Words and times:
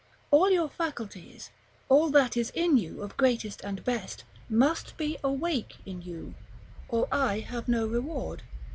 All 0.31 0.49
your 0.49 0.67
faculties, 0.67 1.51
all 1.87 2.09
that 2.09 2.35
is 2.35 2.49
in 2.55 2.75
you 2.75 3.03
of 3.03 3.15
greatest 3.17 3.61
and 3.63 3.83
best, 3.85 4.23
must 4.49 4.97
be 4.97 5.19
awake 5.23 5.75
in 5.85 6.01
you, 6.01 6.33
or 6.89 7.07
I 7.11 7.41
have 7.41 7.67
no 7.67 7.85
reward. 7.85 8.41